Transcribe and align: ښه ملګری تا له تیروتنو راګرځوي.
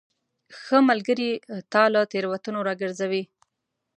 ښه 0.61 0.77
ملګری 0.89 1.31
تا 1.71 1.83
له 1.93 2.01
تیروتنو 2.11 2.59
راګرځوي. 2.67 3.23